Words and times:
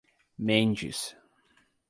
Mendes 0.41 1.13